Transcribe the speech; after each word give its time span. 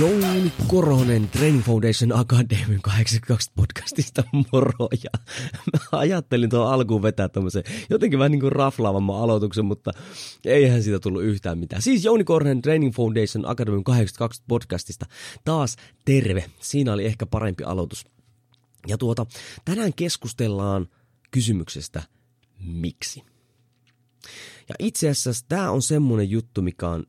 Jouni 0.00 0.52
Koronen 0.68 1.28
Training 1.28 1.64
Foundation 1.64 2.12
Academy 2.12 2.78
82 2.82 3.50
podcastista 3.56 4.24
moro. 4.52 4.88
Ja 5.04 5.10
mä 5.72 5.98
ajattelin 5.98 6.50
tuon 6.50 6.72
alkuun 6.72 7.02
vetää 7.02 7.28
tämmöisen 7.28 7.64
jotenkin 7.90 8.18
vähän 8.18 8.32
niin 8.32 8.40
kuin 8.40 8.52
raflaavamman 8.52 9.22
aloituksen, 9.22 9.64
mutta 9.64 9.90
eihän 10.44 10.82
siitä 10.82 11.00
tullut 11.00 11.22
yhtään 11.22 11.58
mitään. 11.58 11.82
Siis 11.82 12.04
Jouni 12.04 12.24
Koronen 12.24 12.62
Training 12.62 12.94
Foundation 12.94 13.48
Academy 13.48 13.82
82 13.82 14.42
podcastista 14.48 15.06
taas 15.44 15.76
terve. 16.04 16.50
Siinä 16.60 16.92
oli 16.92 17.06
ehkä 17.06 17.26
parempi 17.26 17.64
aloitus. 17.64 18.04
Ja 18.86 18.98
tuota, 18.98 19.26
tänään 19.64 19.94
keskustellaan 19.94 20.88
kysymyksestä 21.30 22.02
miksi. 22.58 23.22
Ja 24.68 24.74
itse 24.78 25.10
asiassa 25.10 25.46
tämä 25.48 25.70
on 25.70 25.82
semmonen 25.82 26.30
juttu, 26.30 26.62
mikä 26.62 26.88
on, 26.88 27.06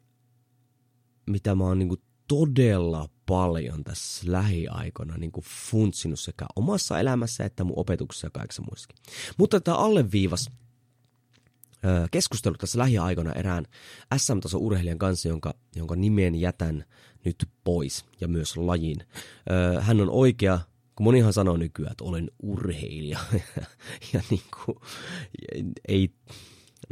mitä 1.28 1.56
mä 1.56 1.64
oon 1.64 1.80
niinku 1.80 1.98
todella 2.32 3.10
paljon 3.26 3.84
tässä 3.84 4.32
lähiaikoina 4.32 5.18
niin 5.18 5.32
kuin 5.32 5.46
funtsinut 5.70 6.20
sekä 6.20 6.46
omassa 6.56 7.00
elämässä 7.00 7.46
että 7.46 7.64
mun 7.64 7.80
opetuksessa 7.80 8.28
ja 8.28 8.32
kaikessa 8.32 8.64
muissakin. 8.70 9.04
Mutta 9.38 9.62
tämä 9.62 9.78
alleviivas 9.78 10.50
keskustelu 12.12 12.56
tässä 12.56 12.80
lähiaikoina 12.80 13.34
erään 13.34 13.66
SM-tason 14.18 14.62
urheilijan 14.62 14.98
kanssa, 14.98 15.30
jonka, 15.30 15.54
jonka 15.76 15.96
nimen 15.96 16.36
jätän 16.36 16.86
nyt 17.26 17.50
pois 17.64 18.06
ja 18.22 18.28
myös 18.28 18.58
lajin. 18.58 19.04
Hän 19.80 20.02
on 20.02 20.10
oikea, 20.10 20.60
kun 20.96 21.04
monihan 21.04 21.34
sanoo 21.34 21.58
nykyään, 21.58 21.92
että 21.92 22.04
olen 22.04 22.32
urheilija. 22.44 23.20
ja 24.14 24.22
niin 24.30 24.44
kuin, 24.66 24.78
ei, 25.88 26.10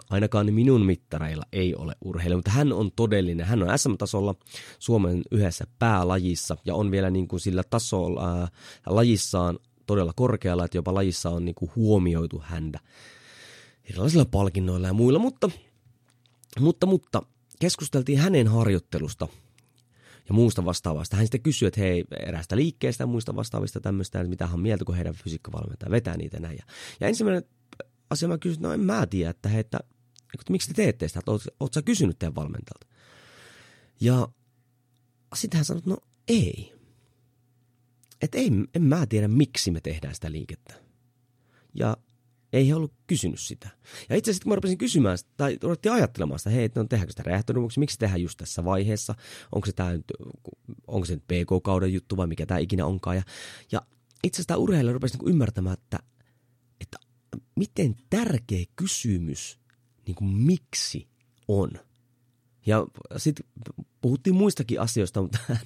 ainakaan 0.10 0.54
minun 0.54 0.86
mittareilla 0.86 1.44
ei 1.52 1.76
ole 1.76 1.96
urheilija, 2.06 2.38
mutta 2.38 2.52
hän 2.52 2.74
on 2.74 2.92
todellinen. 2.96 3.46
Hän 3.46 3.64
on 3.64 3.80
SM-tasolla 3.80 4.36
Suomen 4.80 5.22
yhdessä 5.32 5.68
päälajissa 5.80 6.58
ja 6.66 6.76
on 6.76 6.92
vielä 6.92 7.10
niin 7.10 7.28
kuin 7.28 7.40
sillä 7.40 7.64
tasolla 7.70 8.40
ää, 8.40 8.48
lajissaan 8.86 9.60
todella 9.86 10.14
korkealla, 10.16 10.66
että 10.66 10.78
jopa 10.78 10.94
lajissa 10.94 11.30
on 11.30 11.46
niin 11.46 11.56
kuin 11.56 11.72
huomioitu 11.76 12.44
häntä 12.46 12.80
erilaisilla 13.90 14.26
palkinnoilla 14.26 14.88
ja 14.88 14.94
muilla, 14.94 15.20
mutta, 15.20 15.50
mutta, 16.60 16.86
mutta 16.86 17.22
keskusteltiin 17.60 18.20
hänen 18.20 18.48
harjoittelusta 18.48 19.28
ja 20.30 20.34
muusta 20.34 20.66
vastaavasta. 20.66 21.16
Hän 21.16 21.26
sitten 21.26 21.42
kysyi, 21.42 21.68
että 21.68 21.82
hei, 21.82 22.04
eräästä 22.28 22.56
liikkeestä 22.56 23.04
ja 23.04 23.08
muista 23.08 23.36
vastaavista 23.36 23.80
tämmöistä, 23.82 24.20
että 24.20 24.30
mitä 24.30 24.48
hän 24.48 24.60
mieltä, 24.60 24.86
kun 24.86 24.96
heidän 24.96 25.16
fysiikkavalmentaja 25.16 25.92
vetää 25.92 26.18
niitä 26.18 26.40
näin. 26.40 26.58
Ja, 26.58 26.64
ja 27.00 27.08
ensimmäinen 27.08 27.44
asia 28.10 28.28
mä 28.28 28.38
kysyin, 28.38 28.62
no 28.62 28.74
en 28.74 28.80
mä 28.80 29.08
tiedä, 29.08 29.30
että, 29.30 29.50
hei, 29.50 29.60
että, 29.60 29.80
että 30.34 30.52
miksi 30.52 30.68
te 30.68 30.74
teette 30.74 31.08
sitä, 31.08 31.20
että 31.20 31.32
oot, 31.60 31.74
sä 31.74 31.82
kysynyt 31.82 32.20
teidän 32.20 32.36
valmentajalta? 32.36 32.88
Ja 34.02 34.28
sitten 35.36 35.58
hän 35.58 35.66
sanoi, 35.66 35.84
no 35.86 35.98
ei. 36.28 36.74
Että 38.22 38.38
ei, 38.38 38.52
en 38.76 38.84
mä 38.84 39.06
tiedä, 39.06 39.28
miksi 39.28 39.72
me 39.72 39.82
tehdään 39.82 40.16
sitä 40.16 40.32
liikettä. 40.32 40.74
Ja 41.74 41.98
ei 42.54 42.68
he 42.68 42.76
ollut 42.76 42.94
kysynyt 43.08 43.40
sitä. 43.40 43.70
Ja 44.10 44.16
itse 44.16 44.32
asiassa 44.32 44.44
kun 44.44 44.52
mä 44.52 44.56
rupesin 44.56 44.78
kysymään, 44.78 45.18
tai 45.38 45.58
ruvettiin 45.64 45.94
ajattelemaan 45.94 46.40
sitä, 46.40 46.50
hei, 46.50 46.70
no 46.76 46.84
tehdäänkö 46.84 47.12
sitä 47.12 47.24
räjähtönuvuksi, 47.24 47.80
miksi 47.80 48.00
tehdään 48.00 48.22
just 48.22 48.38
tässä 48.38 48.66
vaiheessa, 48.66 49.16
onko 49.52 49.66
se, 49.66 49.72
tämä, 49.74 49.92
onko 50.88 51.06
se 51.06 51.14
nyt 51.14 51.24
PK-kauden 51.28 51.94
juttu 51.94 52.18
vai 52.18 52.28
mikä 52.28 52.46
tämä 52.46 52.60
ikinä 52.60 52.86
onkaan. 52.86 53.16
Ja, 53.16 53.24
ja 53.72 53.82
itse 54.24 54.36
asiassa 54.36 54.48
tämä 54.48 54.58
urheilija 54.58 54.94
rupesi 54.94 55.18
niin 55.18 55.30
ymmärtämään, 55.30 55.74
että, 55.74 56.00
että 56.82 56.98
miten 57.56 57.96
tärkeä 58.10 58.66
kysymys 58.76 59.60
niin 60.10 60.16
kuin 60.16 60.32
miksi 60.32 61.08
on. 61.48 61.72
Ja 62.66 62.88
sitten 63.18 63.46
puhuttiin 64.02 64.36
muistakin 64.36 64.82
asioista, 64.82 65.22
mutta 65.22 65.40
hän, 65.48 65.66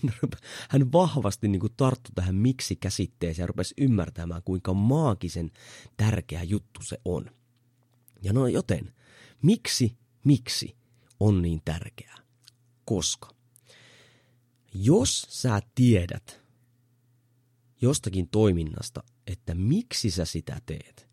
hän 0.69 0.91
vahvasti 0.91 1.47
niin 1.47 1.59
kuin 1.59 1.73
tarttui 1.77 2.11
tähän 2.15 2.35
miksi-käsitteeseen 2.35 3.43
ja 3.43 3.47
rupesi 3.47 3.73
ymmärtämään, 3.77 4.41
kuinka 4.45 4.73
maagisen 4.73 5.51
tärkeä 5.97 6.43
juttu 6.43 6.83
se 6.83 6.97
on. 7.05 7.25
Ja 8.21 8.33
no 8.33 8.47
joten, 8.47 8.93
miksi, 9.41 9.97
miksi 10.23 10.75
on 11.19 11.41
niin 11.41 11.61
tärkeää? 11.65 12.17
Koska 12.85 13.29
jos 14.73 15.25
sä 15.29 15.61
tiedät 15.75 16.41
jostakin 17.81 18.29
toiminnasta, 18.29 19.03
että 19.27 19.55
miksi 19.55 20.11
sä 20.11 20.25
sitä 20.25 20.61
teet, 20.65 21.09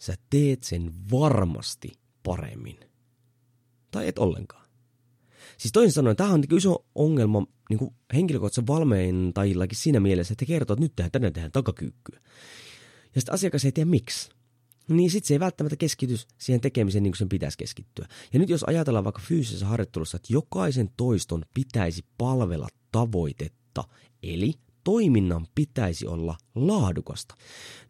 sä 0.00 0.14
teet 0.30 0.62
sen 0.62 0.94
varmasti 1.10 2.05
paremmin. 2.26 2.80
Tai 3.90 4.08
et 4.08 4.18
ollenkaan. 4.18 4.66
Siis 5.58 5.72
toisin 5.72 5.92
sanoen, 5.92 6.16
tämä 6.16 6.30
on 6.30 6.40
niin 6.40 6.56
iso 6.56 6.86
ongelma 6.94 7.46
niin 7.70 7.78
kuin 7.78 7.94
henkilökohtaisen 8.14 8.66
valmentajillakin 8.66 9.78
siinä 9.78 10.00
mielessä, 10.00 10.32
että 10.32 10.42
he 10.42 10.46
kertoo, 10.46 10.74
että 10.74 10.84
nyt 10.84 10.96
tehdään, 10.96 11.12
tänään 11.12 11.32
tehdään 11.32 11.52
takakyykkyä. 11.52 12.20
Ja 13.14 13.20
sitten 13.20 13.34
asiakas 13.34 13.64
ei 13.64 13.72
tiedä 13.72 13.90
miksi. 13.90 14.30
Niin 14.88 15.10
sitten 15.10 15.28
se 15.28 15.34
ei 15.34 15.40
välttämättä 15.40 15.76
keskity 15.76 16.16
siihen 16.38 16.60
tekemiseen 16.60 17.02
niin 17.02 17.12
kuin 17.12 17.18
sen 17.18 17.28
pitäisi 17.28 17.58
keskittyä. 17.58 18.08
Ja 18.32 18.38
nyt 18.38 18.48
jos 18.48 18.64
ajatellaan 18.64 19.04
vaikka 19.04 19.22
fyysisessä 19.24 19.66
harjoittelussa, 19.66 20.16
että 20.16 20.32
jokaisen 20.32 20.90
toiston 20.96 21.44
pitäisi 21.54 22.04
palvella 22.18 22.68
tavoitetta, 22.92 23.84
eli 24.22 24.52
toiminnan 24.84 25.46
pitäisi 25.54 26.06
olla 26.06 26.38
laadukasta, 26.54 27.34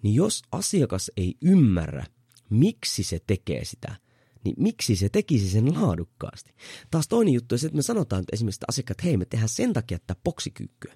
niin 0.02 0.14
jos 0.14 0.42
asiakas 0.52 1.10
ei 1.16 1.34
ymmärrä, 1.42 2.06
miksi 2.50 3.02
se 3.02 3.20
tekee 3.26 3.64
sitä, 3.64 3.96
niin 4.46 4.62
miksi 4.62 4.96
se 4.96 5.08
tekisi 5.08 5.48
sen 5.48 5.74
laadukkaasti? 5.74 6.54
Taas 6.90 7.08
toinen 7.08 7.34
juttu 7.34 7.54
on 7.54 7.58
se, 7.58 7.66
että 7.66 7.76
me 7.76 7.82
sanotaan 7.82 8.20
että 8.20 8.34
esimerkiksi 8.34 8.58
että 8.58 8.66
asiakkaat, 8.68 9.04
hei, 9.04 9.16
me 9.16 9.24
tehdään 9.24 9.48
sen 9.48 9.72
takia 9.72 9.96
että 9.96 10.16
poksikyykkyä. 10.24 10.94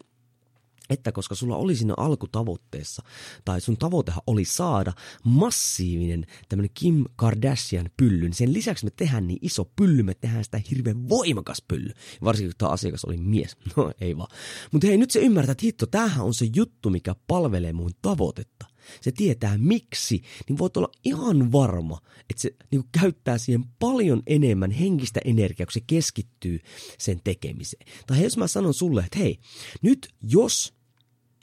Että 0.90 1.12
koska 1.12 1.34
sulla 1.34 1.56
oli 1.56 1.76
siinä 1.76 1.94
alkutavoitteessa, 1.96 3.02
tai 3.44 3.60
sun 3.60 3.76
tavoitehan 3.76 4.22
oli 4.26 4.44
saada 4.44 4.92
massiivinen 5.24 6.26
tämmöinen 6.48 6.70
Kim 6.74 7.04
Kardashian 7.16 7.90
pylly, 7.96 8.20
niin 8.20 8.34
sen 8.34 8.52
lisäksi 8.52 8.84
me 8.84 8.90
tehdään 8.96 9.26
niin 9.26 9.38
iso 9.42 9.64
pylly, 9.76 10.02
me 10.02 10.14
tehdään 10.14 10.44
sitä 10.44 10.60
hirveän 10.70 11.08
voimakas 11.08 11.62
pylly. 11.68 11.90
Varsinkin 12.24 12.50
kun 12.50 12.58
tämä 12.58 12.72
asiakas 12.72 13.04
oli 13.04 13.16
mies. 13.16 13.56
No 13.76 13.92
ei 14.00 14.16
vaan. 14.16 14.28
Mutta 14.72 14.86
hei, 14.86 14.96
nyt 14.96 15.10
se 15.10 15.20
ymmärtää, 15.20 15.52
että 15.52 15.66
hitto, 15.66 15.86
tämähän 15.86 16.26
on 16.26 16.34
se 16.34 16.48
juttu, 16.56 16.90
mikä 16.90 17.14
palvelee 17.26 17.72
mun 17.72 17.90
tavoitetta 18.02 18.66
se 19.00 19.12
tietää 19.12 19.58
miksi, 19.58 20.22
niin 20.48 20.58
voit 20.58 20.76
olla 20.76 20.92
ihan 21.04 21.52
varma, 21.52 22.00
että 22.30 22.42
se 22.42 22.50
niin 22.70 22.84
käyttää 23.00 23.38
siihen 23.38 23.64
paljon 23.78 24.22
enemmän 24.26 24.70
henkistä 24.70 25.20
energiaa, 25.24 25.66
kun 25.66 25.72
se 25.72 25.80
keskittyy 25.86 26.60
sen 26.98 27.20
tekemiseen. 27.24 27.86
Tai 28.06 28.22
jos 28.22 28.36
mä 28.36 28.46
sanon 28.46 28.74
sulle, 28.74 29.00
että 29.00 29.18
hei, 29.18 29.38
nyt 29.82 30.08
jos 30.22 30.74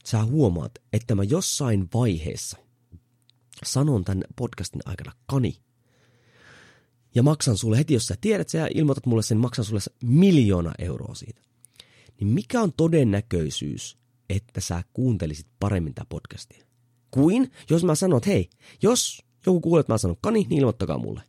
sä 0.06 0.24
huomaat, 0.24 0.72
että 0.94 1.16
mä 1.16 1.24
jossain 1.24 1.88
vaiheessa 1.94 2.58
sanon 3.66 4.04
tämän 4.04 4.24
podcastin 4.36 4.82
aikana 4.86 5.12
kani, 5.26 5.56
ja 7.16 7.24
maksan 7.24 7.58
sulle 7.58 7.78
heti, 7.78 7.94
jos 7.94 8.08
sä 8.08 8.16
tiedät 8.22 8.50
sä 8.50 8.68
ilmoitat 8.76 9.06
mulle 9.06 9.24
sen, 9.24 9.38
maksan 9.38 9.66
sulle 9.66 9.80
miljoona 10.04 10.74
euroa 10.80 11.16
siitä. 11.16 11.42
Niin 12.20 12.28
mikä 12.28 12.62
on 12.62 12.74
todennäköisyys, 12.74 13.98
että 14.30 14.62
sä 14.62 14.84
kuuntelisit 14.94 15.48
paremmin 15.60 15.94
tätä 15.94 16.06
podcastia? 16.10 16.67
Kuin 17.12 17.52
jos 17.70 17.84
mä 17.84 17.96
sanon, 17.96 18.18
että 18.18 18.30
hei, 18.30 18.50
jos 18.82 19.22
joku 19.46 19.62
kuulee, 19.62 19.80
että 19.80 19.94
mä 19.94 19.98
sanon 19.98 20.18
kani, 20.22 20.46
niin 20.50 20.60
ilmoittakaa 20.60 20.98
mulle. 20.98 21.22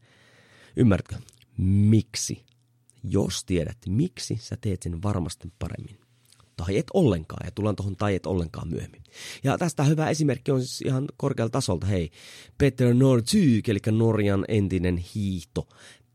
Ymmärrätkö? 0.76 1.16
Miksi? 1.56 2.44
Jos 3.04 3.44
tiedät, 3.44 3.78
miksi 3.88 4.38
sä 4.40 4.56
teet 4.60 4.82
sen 4.82 5.02
varmasti 5.02 5.52
paremmin. 5.58 5.98
Tai 6.56 6.76
et 6.76 6.86
ollenkaan, 6.94 7.46
ja 7.46 7.50
tullaan 7.50 7.76
tuohon 7.76 7.96
tai 7.96 8.14
et 8.14 8.26
ollenkaan 8.26 8.68
myöhemmin. 8.68 9.02
Ja 9.44 9.58
tästä 9.58 9.84
hyvä 9.84 10.10
esimerkki 10.10 10.50
on 10.50 10.60
siis 10.60 10.80
ihan 10.80 11.08
korkealta 11.16 11.52
tasolta, 11.52 11.86
hei, 11.86 12.10
Peter 12.58 12.94
Northyk, 12.94 13.68
eli 13.68 13.78
Norjan 13.90 14.44
entinen 14.48 14.96
hiihto, 14.96 15.68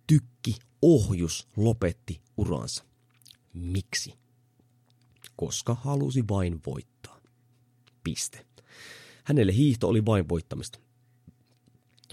tykki, 0.07 0.55
ohjus 0.81 1.47
lopetti 1.57 2.21
uransa. 2.37 2.83
Miksi? 3.53 4.13
Koska 5.35 5.73
halusi 5.73 6.23
vain 6.29 6.61
voittaa. 6.65 7.19
piste. 8.03 8.45
Hänelle 9.23 9.53
hiihto 9.53 9.87
oli 9.87 10.05
vain 10.05 10.29
voittamista. 10.29 10.79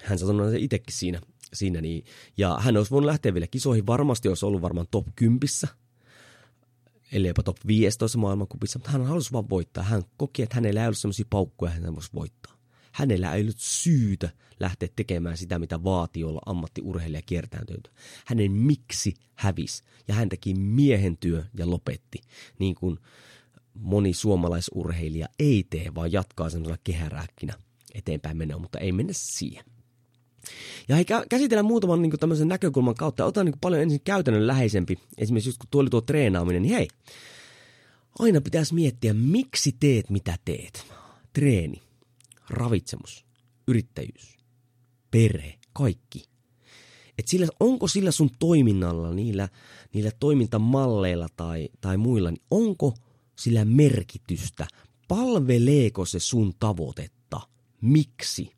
Hän 0.02 0.18
sanoi 0.18 0.50
se 0.50 0.58
itsekin 0.58 0.94
siinä, 0.94 1.20
siinä 1.52 1.80
niin, 1.80 2.04
ja 2.36 2.58
hän 2.60 2.76
olisi 2.76 2.90
voinut 2.90 3.06
lähteä 3.06 3.34
vielä 3.34 3.46
kisoihin, 3.46 3.86
varmasti 3.86 4.28
olisi 4.28 4.46
ollut 4.46 4.62
varmaan 4.62 4.86
top 4.90 5.06
10, 5.16 5.40
eli 7.12 7.28
jopa 7.28 7.42
top 7.42 7.56
15 7.66 8.18
maailmankupissa, 8.18 8.78
mutta 8.78 8.90
hän 8.90 9.06
halusi 9.06 9.32
vaan 9.32 9.50
voittaa. 9.50 9.84
Hän 9.84 10.02
koki, 10.16 10.42
että 10.42 10.54
hänellä 10.54 10.80
ei 10.80 10.86
ollut 10.86 10.98
sellaisia 10.98 11.26
paukkuja, 11.30 11.72
että 11.72 11.84
hän 11.84 11.94
voisi 11.94 12.10
voittaa. 12.14 12.56
Hänellä 12.92 13.34
ei 13.34 13.42
ollut 13.42 13.58
syytä 13.58 14.30
lähteä 14.60 14.88
tekemään 14.96 15.36
sitä, 15.36 15.58
mitä 15.58 15.84
vaatii 15.84 16.24
olla 16.24 16.40
ammattiurheilija 16.46 17.22
kiertääntynyt. 17.22 17.92
Hänen 18.26 18.52
miksi 18.52 19.14
hävis 19.34 19.84
ja 20.08 20.14
hän 20.14 20.28
teki 20.28 20.54
miehen 20.54 21.16
työ 21.16 21.44
ja 21.54 21.70
lopetti, 21.70 22.20
niin 22.58 22.74
kuin 22.74 22.98
suomalaisurheilija 24.12 25.28
ei 25.38 25.66
tee, 25.70 25.94
vaan 25.94 26.12
jatkaa 26.12 26.50
semmoisella 26.50 26.78
kehärääkkinä 26.84 27.54
eteenpäin 27.94 28.36
menoa, 28.36 28.58
mutta 28.58 28.78
ei 28.78 28.92
mennä 28.92 29.12
siihen. 29.16 29.64
Ja 30.88 30.96
hei, 30.96 31.04
käsitellään 31.28 31.66
muutaman 31.66 32.02
niin 32.02 32.18
tämmöisen 32.20 32.48
näkökulman 32.48 32.94
kautta. 32.94 33.24
Otan 33.24 33.46
niin 33.46 33.60
paljon 33.60 33.82
ensin 33.82 34.00
käytännön 34.04 34.46
läheisempi. 34.46 34.98
Esimerkiksi 35.18 35.48
just 35.48 35.58
kun 35.58 35.68
tuo 35.70 35.80
oli 35.80 35.90
tuo 35.90 36.00
treenaaminen, 36.00 36.62
niin 36.62 36.74
hei, 36.74 36.88
aina 38.18 38.40
pitäisi 38.40 38.74
miettiä, 38.74 39.14
miksi 39.14 39.76
teet 39.80 40.10
mitä 40.10 40.36
teet. 40.44 40.86
Treeni, 41.32 41.82
ravitsemus, 42.50 43.24
yrittäjyys, 43.68 44.38
perhe, 45.10 45.54
kaikki. 45.72 46.24
Et 47.18 47.28
sillä, 47.28 47.46
onko 47.60 47.88
sillä 47.88 48.10
sun 48.10 48.30
toiminnalla, 48.38 49.14
niillä, 49.14 49.48
niillä 49.94 50.10
toimintamalleilla 50.20 51.28
tai, 51.36 51.68
tai 51.80 51.96
muilla, 51.96 52.30
niin 52.30 52.42
onko 52.50 52.94
sillä 53.40 53.64
merkitystä? 53.64 54.66
Palveleeko 55.08 56.04
se 56.04 56.20
sun 56.20 56.52
tavoitetta? 56.58 57.40
Miksi? 57.81 58.52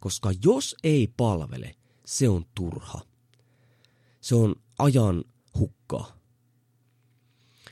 Koska 0.00 0.30
jos 0.44 0.76
ei 0.84 1.12
palvele, 1.16 1.74
se 2.06 2.28
on 2.28 2.44
turha. 2.54 3.00
Se 4.20 4.34
on 4.34 4.54
ajan 4.78 5.24
hukkaa. 5.58 6.20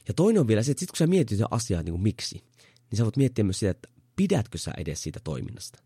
Ja 0.09 0.15
toinen 0.15 0.41
on 0.41 0.49
vielä 0.49 0.63
se, 0.63 0.71
että 0.71 0.81
sit 0.81 0.91
kun 0.91 0.97
sä 0.97 1.07
mietit 1.07 1.39
asiaa 1.51 1.83
niin 1.83 1.93
kuin 1.93 2.03
miksi, 2.03 2.45
niin 2.91 2.97
sä 2.97 3.05
voit 3.05 3.17
miettiä 3.17 3.45
myös 3.45 3.59
sitä, 3.59 3.71
että 3.71 3.89
pidätkö 4.17 4.59
sä 4.59 4.73
edes 4.77 5.03
siitä 5.03 5.21
toiminnasta. 5.25 5.83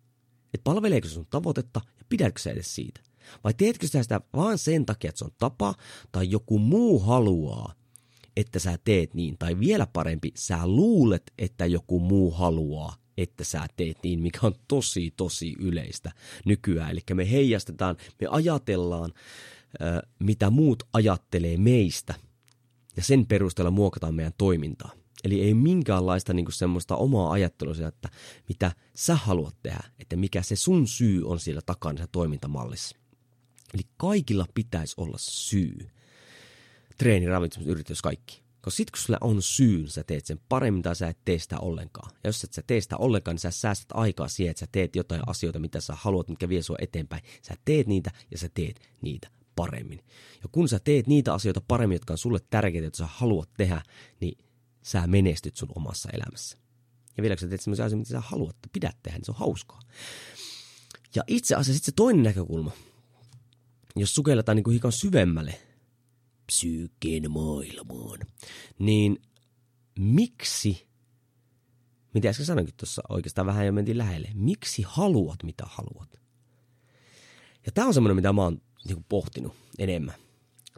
Että 0.55 0.65
palveleeko 0.65 1.09
se 1.09 1.15
sun 1.15 1.27
tavoitetta 1.31 1.81
ja 1.99 2.05
pidätkö 2.09 2.41
sä 2.41 2.51
edes 2.51 2.75
siitä. 2.75 3.01
Vai 3.45 3.55
teetkö 3.55 3.87
sä 3.89 4.03
sitä 4.03 4.21
vaan 4.37 4.59
sen 4.59 4.87
takia, 4.87 5.09
että 5.09 5.19
se 5.19 5.25
on 5.25 5.31
tapa 5.39 5.75
tai 6.13 6.31
joku 6.31 6.59
muu 6.59 6.99
haluaa, 6.99 7.75
että 8.37 8.59
sä 8.59 8.79
teet 8.85 9.15
niin. 9.15 9.39
Tai 9.39 9.59
vielä 9.59 9.87
parempi, 9.87 10.33
sä 10.35 10.67
luulet, 10.67 11.33
että 11.39 11.67
joku 11.67 12.01
muu 12.01 12.31
haluaa, 12.31 12.97
että 13.19 13.45
sä 13.45 13.67
teet 13.77 13.99
niin, 14.03 14.21
mikä 14.21 14.39
on 14.43 14.55
tosi, 14.69 15.15
tosi 15.17 15.55
yleistä 15.59 16.13
nykyään. 16.45 16.91
Eli 16.91 17.01
me 17.15 17.31
heijastetaan, 17.31 17.97
me 18.21 18.27
ajatellaan, 18.31 19.13
mitä 20.19 20.51
muut 20.51 20.83
ajattelee 20.93 21.57
meistä, 21.57 22.15
ja 22.97 23.03
sen 23.03 23.27
perusteella 23.27 23.71
muokataan 23.71 24.15
meidän 24.15 24.33
toimintaa. 24.39 24.91
Eli 25.25 25.41
ei 25.41 25.55
minkäänlaista 25.55 26.33
niin 26.33 26.53
semmoista 26.53 26.97
omaa 26.97 27.33
ajattelua 27.33 27.75
että 27.89 28.09
mitä 28.49 28.73
sä 28.95 29.15
haluat 29.15 29.57
tehdä, 29.63 29.81
että 29.99 30.17
mikä 30.17 30.43
se 30.43 30.57
sun 30.57 30.89
syy 30.89 31.25
on 31.25 31.41
siellä 31.41 31.63
takana 31.67 31.99
se 31.99 32.07
toimintamallissa. 32.13 32.97
Eli 33.75 33.83
kaikilla 33.97 34.47
pitäisi 34.55 34.95
olla 34.97 35.17
syy. 35.19 35.89
Treeni, 37.03 37.27
ravitsemus, 37.27 37.69
yritys, 37.69 38.03
kaikki. 38.03 38.43
Koska 38.61 38.77
sit 38.77 38.91
kun 38.91 38.99
sulla 38.99 39.19
on 39.21 39.43
syy, 39.43 39.79
niin 39.79 39.91
sä 39.91 40.05
teet 40.05 40.27
sen 40.27 40.41
paremmin 40.49 40.83
tai 40.83 40.97
sä 40.97 41.09
et 41.09 41.19
tee 41.25 41.39
sitä 41.39 41.59
ollenkaan. 41.59 42.11
Ja 42.25 42.29
jos 42.29 42.45
et 42.45 42.53
sä 42.53 42.63
tee 42.67 42.81
sitä 42.81 42.97
ollenkaan, 42.97 43.35
niin 43.35 43.41
sä 43.41 43.51
säästät 43.51 43.89
aikaa 43.95 44.29
siihen, 44.29 44.51
että 44.51 44.61
sä 44.61 44.67
teet 44.73 44.97
jotain 44.97 45.23
asioita, 45.27 45.59
mitä 45.59 45.81
sä 45.81 45.95
haluat, 45.97 46.29
mikä 46.29 46.49
vie 46.49 46.63
sua 46.63 46.77
eteenpäin. 46.81 47.23
Sä 47.43 47.55
teet 47.65 47.87
niitä 47.87 48.11
ja 48.31 48.39
sä 48.39 48.49
teet 48.55 48.81
niitä 49.01 49.29
paremmin. 49.57 49.99
Ja 50.43 50.49
kun 50.53 50.69
sä 50.69 50.79
teet 50.79 51.07
niitä 51.07 51.35
asioita 51.35 51.61
paremmin, 51.69 51.95
jotka 51.95 52.15
on 52.15 52.19
sulle 52.19 52.39
tärkeitä, 52.51 52.87
että 52.87 52.99
sä 52.99 53.07
haluat 53.07 53.51
tehdä, 53.57 53.83
niin 54.21 54.39
sä 54.83 55.07
menestyt 55.07 55.57
sun 55.57 55.73
omassa 55.75 56.09
elämässä. 56.13 56.59
Ja 57.17 57.23
vielä 57.23 57.37
kun 57.37 57.41
sä 57.41 57.49
teet 57.49 57.61
sellaisia 57.61 57.85
asioita, 57.85 57.99
mitä 58.09 58.21
sä 58.23 58.29
haluat 58.29 58.57
että 58.57 58.69
pidät 58.73 58.97
tehdä, 59.03 59.19
niin 59.19 59.25
se 59.25 59.33
on 59.33 59.39
hauskaa. 59.39 59.81
Ja 61.15 61.23
itse 61.27 61.55
asiassa 61.55 61.73
sitten 61.73 61.93
se 61.93 61.97
toinen 61.97 62.23
näkökulma, 62.23 62.73
jos 63.97 64.15
sukelletaan 64.15 64.57
niin 64.57 64.73
hikan 64.73 64.93
syvemmälle 64.93 65.72
psyykkeen 66.53 67.31
maailmaan, 67.31 68.19
niin 68.79 69.23
miksi, 69.99 70.87
mitä 72.15 72.29
äsken 72.29 72.47
sanoinkin 72.47 72.75
tuossa 72.77 73.03
oikeastaan 73.09 73.47
vähän 73.47 73.67
jo 73.67 73.73
mentiin 73.73 73.99
lähelle, 73.99 74.31
miksi 74.35 74.83
haluat 74.87 75.43
mitä 75.43 75.65
haluat? 75.67 76.21
Ja 77.67 77.73
tämä 77.73 77.87
on 77.87 77.95
semmoinen, 77.95 78.17
mitä 78.17 78.33
mä 78.33 78.43
oon 78.43 78.61
niin 78.85 78.97
kuin 78.97 79.07
pohtinut 79.09 79.55
enemmän. 79.79 80.15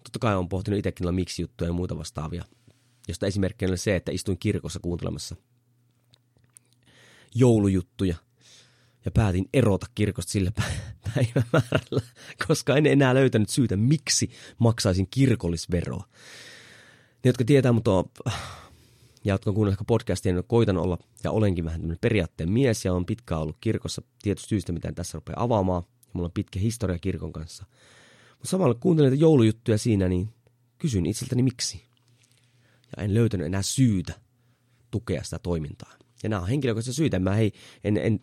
Totta 0.05 0.19
kai 0.19 0.37
on 0.37 0.49
pohtinut 0.49 0.79
itsekin 0.79 1.15
miksi 1.15 1.43
juttuja 1.43 1.69
ja 1.69 1.73
muita 1.73 1.99
vastaavia, 1.99 2.44
josta 3.09 3.27
esimerkkinä 3.27 3.70
oli 3.70 3.79
se, 3.79 3.97
että 3.97 4.12
istuin 4.12 4.38
kirkossa 4.38 4.81
kuuntelemassa 4.81 5.37
joulujuttuja 7.35 8.17
ja 9.05 9.11
päätin 9.11 9.49
erota 9.53 9.87
kirkosta 9.95 10.33
sillä 10.33 10.53
päivämäärällä, 11.15 12.03
koska 12.49 12.77
en 12.77 12.87
enää 12.87 13.15
löytänyt 13.15 13.49
syytä, 13.49 13.77
miksi 13.77 14.31
maksaisin 14.59 15.06
kirkollisveroa. 15.11 16.05
Ne, 17.25 17.29
jotka 17.29 17.45
tietää 17.45 17.73
mutta 17.73 17.93
on, 17.93 18.05
ja 19.25 19.35
jotka 19.35 19.51
on 19.51 19.55
kuunnellut 19.55 19.87
podcastia, 19.87 20.33
niin 20.33 20.45
koitan 20.47 20.77
olla, 20.77 20.99
ja 21.25 21.31
olenkin 21.31 21.65
vähän 21.65 21.81
tämmöinen 21.81 22.01
periaatteen 22.01 22.53
mies, 22.53 22.85
ja 22.85 22.95
on 22.95 23.06
pitkään 23.06 23.41
ollut 23.41 23.56
kirkossa 23.61 24.03
tietysti 24.23 24.49
syystä, 24.49 24.73
mitä 24.73 24.89
en 24.89 24.95
tässä 24.95 25.17
rupeaa 25.17 25.43
avaamaan. 25.43 25.83
Mulla 26.12 26.27
on 26.27 26.33
pitkä 26.33 26.61
historia 26.61 26.99
kirkon 26.99 27.33
kanssa. 27.33 27.65
Mutta 28.31 28.49
samalla 28.49 28.75
kuuntelin 28.75 29.11
näitä 29.11 29.23
joulujuttuja 29.23 29.79
siinä, 29.79 30.09
niin 30.09 30.35
kysyn 30.79 31.06
itseltäni 31.06 31.43
miksi. 31.43 31.83
Ja 32.97 33.03
en 33.03 33.15
löytänyt 33.15 33.47
enää 33.47 33.62
syytä 33.62 34.21
tukea 34.91 35.25
sitä 35.25 35.39
toimintaa. 35.39 35.93
Ja 36.25 36.29
nämä 36.29 36.43
on 36.43 36.49
henkilökohtaisia 36.49 36.93
syitä. 36.93 37.19
Mä 37.19 37.35
hei, 37.35 37.53
en, 37.85 37.97
en, 37.97 38.19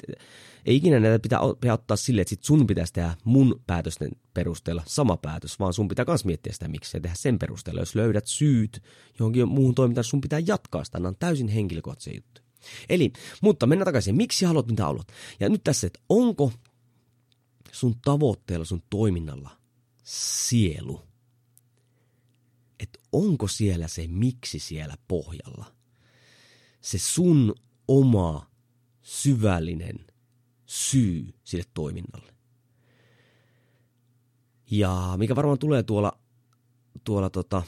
ei 0.66 0.76
ikinä 0.76 1.00
näitä 1.00 1.20
pitää, 1.20 1.40
pitää 1.62 1.74
ottaa 1.74 1.98
silleen, 1.98 2.22
että 2.22 2.30
sit 2.30 2.44
sun 2.44 2.68
pitäisi 2.68 2.94
tehdä 2.94 3.16
mun 3.24 3.62
päätösten 3.68 4.12
perusteella 4.34 4.84
sama 4.86 5.18
päätös, 5.18 5.60
vaan 5.60 5.74
sun 5.74 5.88
pitää 5.88 6.06
myös 6.08 6.26
miettiä 6.26 6.54
sitä 6.54 6.68
miksi 6.68 6.98
ja 6.98 7.02
tehdä 7.02 7.16
sen 7.16 7.40
perusteella. 7.40 7.82
Jos 7.82 7.96
löydät 7.96 8.28
syyt 8.28 8.84
johonkin 9.20 9.48
muuhun 9.48 9.76
toimintaan, 9.76 10.04
sun 10.04 10.22
pitää 10.22 10.42
jatkaa 10.48 10.84
sitä. 10.84 11.00
Nämä 11.00 11.08
on 11.08 11.16
täysin 11.20 11.48
henkilökohtaisia 11.48 12.14
juttuja. 12.16 12.46
Eli, 12.90 13.12
mutta 13.42 13.68
mennään 13.68 13.86
takaisin. 13.86 14.16
Miksi 14.16 14.46
haluat 14.46 14.68
mitä 14.68 14.84
haluat? 14.84 15.08
Ja 15.40 15.50
nyt 15.50 15.64
tässä, 15.64 15.88
että 15.88 16.00
onko 16.10 16.52
sun 17.72 17.96
tavoitteella, 18.06 18.66
sun 18.66 18.84
toiminnalla 18.90 19.50
sielu? 20.04 21.02
Että 22.80 23.00
onko 23.12 23.48
siellä 23.48 23.88
se 23.88 24.08
miksi 24.08 24.60
siellä 24.60 24.96
pohjalla? 25.08 25.66
Se 26.82 26.98
sun 26.98 27.56
oma 27.88 28.52
syvällinen 29.02 30.06
syy 30.66 31.34
sille 31.44 31.64
toiminnalle. 31.74 32.34
Ja 34.72 35.14
mikä 35.18 35.36
varmaan 35.36 35.60
tulee 35.60 35.84
tuolla, 35.84 36.20
tuolla 37.04 37.30
tota, 37.30 37.64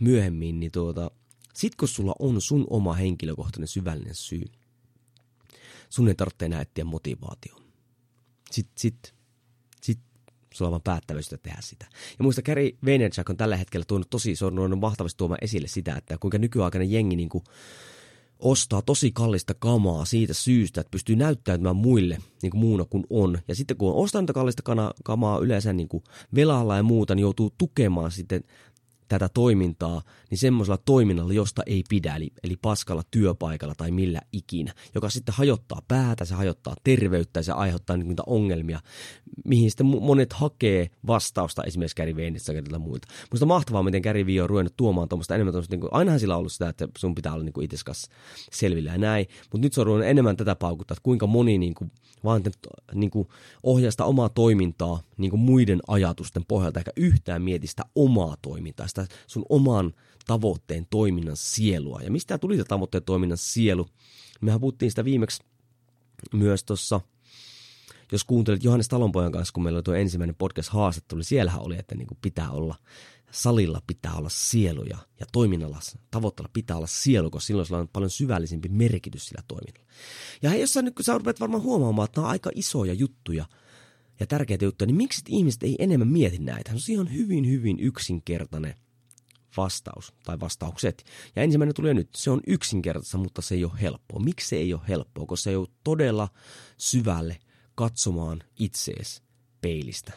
myöhemmin, 0.00 0.60
niin 0.60 0.72
tuota, 0.72 1.10
sit 1.54 1.76
kun 1.76 1.88
sulla 1.88 2.14
on 2.18 2.40
sun 2.40 2.66
oma 2.70 2.94
henkilökohtainen 2.94 3.68
syvällinen 3.68 4.14
syy, 4.14 4.44
sun 5.88 6.08
ei 6.08 6.14
tarvitse 6.14 6.44
enää 6.44 6.60
etsiä 6.60 6.84
motivaatio. 6.84 7.56
Sitten 8.50 8.72
sit, 8.76 9.14
sit 9.82 9.98
sulla 10.54 10.68
on 10.68 10.72
vaan 10.72 10.82
päättävyystä 10.82 11.38
tehdä 11.38 11.58
sitä. 11.60 11.86
Ja 12.18 12.22
muista 12.22 12.42
Gary 12.42 12.70
Vaynerchuk 12.84 13.30
on 13.30 13.36
tällä 13.36 13.56
hetkellä 13.56 13.84
tuonut 13.88 14.10
tosi, 14.10 14.36
se 14.36 14.44
on 14.44 14.78
mahtavasti 14.78 15.18
tuomaan 15.18 15.38
esille 15.42 15.68
sitä, 15.68 15.96
että 15.96 16.18
kuinka 16.18 16.38
nykyaikainen 16.38 16.90
jengi 16.90 17.16
niin 17.16 17.28
kuin, 17.28 17.44
ostaa 18.38 18.82
tosi 18.82 19.12
kallista 19.12 19.54
kamaa 19.54 20.04
siitä 20.04 20.34
syystä, 20.34 20.80
että 20.80 20.90
pystyy 20.90 21.16
näyttäytymään 21.16 21.76
muille 21.76 22.18
niin 22.42 22.50
kuin 22.50 22.60
muuna 22.60 22.84
kuin 22.84 23.04
on. 23.10 23.38
Ja 23.48 23.54
sitten 23.54 23.76
kun 23.76 23.88
on 23.88 23.96
ostanut 23.96 24.30
kallista 24.34 24.62
kamaa 25.04 25.38
yleensä 25.38 25.72
niin 25.72 25.88
kuin 25.88 26.04
velalla 26.34 26.76
ja 26.76 26.82
muuta, 26.82 27.14
niin 27.14 27.22
joutuu 27.22 27.54
tukemaan 27.58 28.10
sitten 28.10 28.44
tätä 29.08 29.28
toimintaa, 29.28 30.02
niin 30.30 30.38
semmoisella 30.38 30.78
toiminnalla, 30.84 31.32
josta 31.32 31.62
ei 31.66 31.82
pidä, 31.88 32.16
eli, 32.16 32.30
eli 32.44 32.56
paskalla 32.62 33.02
työpaikalla 33.10 33.74
tai 33.74 33.90
millä 33.90 34.20
ikinä, 34.32 34.74
joka 34.94 35.10
sitten 35.10 35.34
hajottaa 35.34 35.82
päätä, 35.88 36.24
se 36.24 36.34
hajottaa 36.34 36.74
terveyttä 36.84 37.38
ja 37.38 37.44
se 37.44 37.52
aiheuttaa 37.52 37.96
niin 37.96 38.08
niitä 38.08 38.22
ongelmia, 38.26 38.80
mihin 39.44 39.70
sitten 39.70 39.86
monet 39.86 40.32
hakee 40.32 40.90
vastausta 41.06 41.64
esimerkiksi 41.64 41.96
Gary 41.96 42.16
Vaynerista 42.16 42.52
ja 42.52 42.78
muilta. 42.78 43.08
Musta 43.30 43.46
mahtavaa, 43.46 43.82
miten 43.82 44.02
Gary 44.02 44.26
Vee 44.26 44.42
on 44.42 44.50
ruvennut 44.50 44.76
tuomaan 44.76 45.08
tuommoista 45.08 45.34
enemmän 45.34 45.52
tuommoista, 45.52 45.74
niin 45.74 45.80
kuin, 45.80 45.92
ainahan 45.92 46.20
sillä 46.20 46.34
on 46.34 46.38
ollut 46.38 46.52
sitä, 46.52 46.68
että 46.68 46.88
sun 46.98 47.14
pitää 47.14 47.32
olla 47.32 47.44
niin 47.44 47.64
itse 47.64 47.76
selvillä 48.52 48.92
ja 48.92 48.98
näin, 48.98 49.26
mutta 49.42 49.58
nyt 49.58 49.72
se 49.72 49.80
on 49.80 49.86
ruvennut 49.86 50.10
enemmän 50.10 50.36
tätä 50.36 50.54
paukuttaa, 50.54 50.94
että 50.94 51.02
kuinka 51.02 51.26
moni 51.26 51.58
niin 51.58 51.74
kuin, 51.74 51.90
vaan 52.24 52.42
niin 52.94 53.10
kuin, 53.10 53.28
ohjaa 53.62 53.90
sitä 53.90 54.04
omaa 54.04 54.28
toimintaa 54.28 55.00
niin 55.16 55.30
kuin 55.30 55.40
muiden 55.40 55.80
ajatusten 55.88 56.44
pohjalta, 56.48 56.80
eikä 56.80 56.92
yhtään 56.96 57.42
mieti 57.42 57.66
sitä 57.66 57.82
omaa 57.94 58.36
toimintaa, 58.42 58.88
sitä 58.88 58.97
sun 59.26 59.44
oman 59.48 59.94
tavoitteen 60.26 60.86
toiminnan 60.90 61.36
sielua. 61.36 62.00
Ja 62.04 62.10
mistä 62.10 62.38
tuli 62.38 62.56
tämä 62.56 62.64
tavoitteen 62.64 63.04
toiminnan 63.04 63.38
sielu? 63.38 63.86
Mehän 64.40 64.60
puhuttiin 64.60 64.90
sitä 64.90 65.04
viimeksi 65.04 65.42
myös 66.34 66.64
tuossa, 66.64 67.00
jos 68.12 68.24
kuuntelit 68.24 68.64
Johannes 68.64 68.88
Talonpojan 68.88 69.32
kanssa, 69.32 69.52
kun 69.52 69.62
meillä 69.62 69.76
oli 69.76 69.82
tuo 69.82 69.94
ensimmäinen 69.94 70.36
podcast-haastattelu, 70.36 71.18
niin 71.18 71.24
siellähän 71.24 71.62
oli, 71.62 71.78
että 71.78 71.94
niin 71.94 72.08
kuin 72.08 72.18
pitää 72.22 72.50
olla, 72.50 72.74
salilla 73.30 73.82
pitää 73.86 74.14
olla 74.14 74.28
sieluja 74.28 74.98
ja 75.20 75.26
toiminnalla, 75.32 75.78
tavoitteella 76.10 76.50
pitää 76.52 76.76
olla 76.76 76.86
sielu, 76.86 77.30
koska 77.30 77.46
silloin 77.46 77.66
sillä 77.66 77.78
on 77.78 77.88
paljon 77.88 78.10
syvällisempi 78.10 78.68
merkitys 78.68 79.26
sillä 79.26 79.42
toiminnalla. 79.48 79.92
Ja 80.42 80.50
hei, 80.50 80.60
jos 80.60 80.72
sä 80.72 80.82
nyt, 80.82 80.94
kun 80.94 81.04
sä 81.04 81.18
rupeat 81.18 81.40
varmaan 81.40 81.62
huomaamaan, 81.62 82.04
että 82.04 82.20
nämä 82.20 82.26
on 82.26 82.32
aika 82.32 82.50
isoja 82.54 82.94
juttuja 82.94 83.44
ja 84.20 84.26
tärkeitä 84.26 84.64
juttuja, 84.64 84.86
niin 84.86 84.96
miksi 84.96 85.22
ihmiset 85.28 85.62
ei 85.62 85.76
enemmän 85.78 86.08
mieti 86.08 86.38
näitä? 86.38 86.70
Se 86.70 86.76
on 86.76 86.94
ihan 86.94 87.14
hyvin, 87.14 87.48
hyvin 87.50 87.80
yksinkertainen 87.80 88.74
vastaus 89.58 90.14
tai 90.24 90.40
vastaukset. 90.40 91.04
Ja 91.36 91.42
ensimmäinen 91.42 91.74
tulee 91.74 91.94
nyt. 91.94 92.08
Se 92.14 92.30
on 92.30 92.40
yksinkertaista, 92.46 93.18
mutta 93.18 93.42
se 93.42 93.54
ei 93.54 93.64
ole 93.64 93.80
helppoa. 93.80 94.20
Miksi 94.20 94.48
se 94.48 94.56
ei 94.56 94.74
ole 94.74 94.82
helppoa? 94.88 95.26
Koska 95.26 95.42
se 95.42 95.56
ole 95.56 95.68
todella 95.84 96.28
syvälle 96.76 97.38
katsomaan 97.74 98.42
itsees 98.58 99.22
peilistä. 99.60 100.12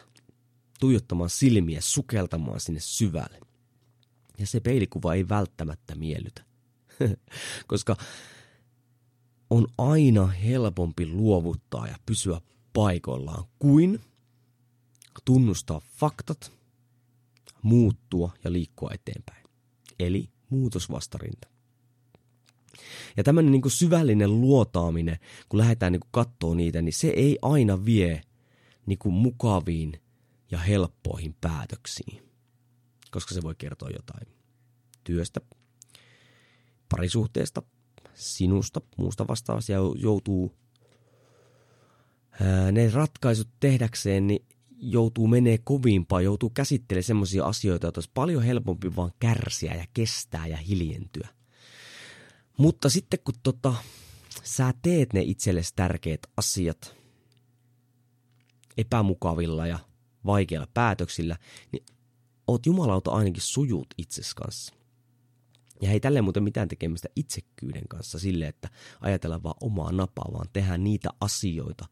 Tuijottamaan 0.80 1.30
silmiä, 1.30 1.80
sukeltamaan 1.80 2.60
sinne 2.60 2.80
syvälle. 2.80 3.40
Ja 4.38 4.46
se 4.46 4.60
peilikuva 4.60 5.14
ei 5.14 5.28
välttämättä 5.28 5.94
miellytä. 5.94 6.44
Koska 7.66 7.96
on 9.50 9.66
aina 9.78 10.26
helpompi 10.26 11.06
luovuttaa 11.06 11.86
ja 11.86 11.96
pysyä 12.06 12.40
paikoillaan 12.72 13.44
kuin 13.58 14.00
tunnustaa 15.24 15.80
faktat, 15.80 16.52
muuttua 17.62 18.32
ja 18.44 18.52
liikkua 18.52 18.90
eteenpäin. 18.94 19.44
Eli 19.98 20.28
muutosvastarinta. 20.50 21.48
Ja 23.16 23.24
tämmöinen 23.24 23.52
niin 23.52 23.62
kuin 23.62 23.72
syvällinen 23.72 24.40
luotaaminen, 24.40 25.18
kun 25.48 25.58
lähdetään 25.58 25.92
niin 25.92 26.00
kuin 26.00 26.10
katsoa 26.10 26.54
niitä, 26.54 26.82
niin 26.82 26.92
se 26.92 27.08
ei 27.08 27.38
aina 27.42 27.84
vie 27.84 28.22
niin 28.86 28.98
kuin 28.98 29.12
mukaviin 29.12 30.00
ja 30.50 30.58
helppoihin 30.58 31.36
päätöksiin. 31.40 32.22
Koska 33.10 33.34
se 33.34 33.42
voi 33.42 33.54
kertoa 33.58 33.90
jotain 33.90 34.26
työstä, 35.04 35.40
parisuhteesta, 36.88 37.62
sinusta, 38.14 38.80
muusta 38.96 39.28
vastaavasta 39.28 39.72
ja 39.72 39.78
joutuu 39.94 40.56
ne 42.72 42.90
ratkaisut 42.90 43.48
tehdäkseen, 43.60 44.26
niin 44.26 44.46
joutuu 44.82 45.26
menee 45.26 45.58
kovimpaa, 45.64 46.20
joutuu 46.20 46.50
käsittelemään 46.50 47.04
semmoisia 47.04 47.44
asioita, 47.44 47.86
joita 47.86 47.98
olisi 47.98 48.10
paljon 48.14 48.42
helpompi 48.42 48.96
vaan 48.96 49.12
kärsiä 49.18 49.74
ja 49.74 49.84
kestää 49.94 50.46
ja 50.46 50.56
hiljentyä. 50.56 51.28
Mutta 52.58 52.88
sitten 52.88 53.20
kun 53.24 53.34
tota, 53.42 53.74
sä 54.42 54.74
teet 54.82 55.12
ne 55.12 55.20
itsellesi 55.20 55.72
tärkeät 55.76 56.20
asiat 56.36 56.96
epämukavilla 58.76 59.66
ja 59.66 59.78
vaikeilla 60.26 60.68
päätöksillä, 60.74 61.36
niin 61.72 61.84
oot 62.46 62.66
jumalauta 62.66 63.10
ainakin 63.10 63.42
sujut 63.42 63.86
itses 63.98 64.34
kanssa. 64.34 64.74
Ja 65.80 65.90
ei 65.90 66.00
tälle 66.00 66.22
muuten 66.22 66.42
mitään 66.42 66.68
tekemistä 66.68 67.08
itsekkyyden 67.16 67.88
kanssa 67.88 68.18
sille, 68.18 68.46
että 68.46 68.68
ajatellaan 69.00 69.42
vaan 69.42 69.54
omaa 69.60 69.92
napaa, 69.92 70.32
vaan 70.32 70.48
tehdään 70.52 70.84
niitä 70.84 71.10
asioita, 71.20 71.86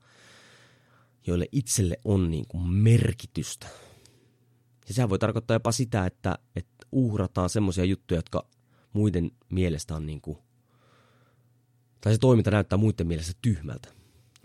joille 1.27 1.47
itselle 1.53 1.97
on 2.05 2.31
niin 2.31 2.45
kuin 2.49 2.69
merkitystä. 2.69 3.67
Ja 4.89 4.95
sehän 4.95 5.11
voi 5.11 5.19
tarkoittaa 5.19 5.55
jopa 5.55 5.73
sitä, 5.73 6.07
että, 6.07 6.39
että 6.57 6.87
uhrataan 6.93 7.51
semmoisia 7.51 7.85
juttuja, 7.85 8.19
jotka 8.19 8.47
muiden 8.93 9.31
mielestä 9.51 9.95
on 9.97 10.07
niin 10.07 10.21
kuin, 10.21 10.39
tai 12.01 12.13
se 12.13 12.19
toiminta 12.19 12.51
näyttää 12.51 12.79
muiden 12.79 13.07
mielestä 13.07 13.33
tyhmältä. 13.43 13.89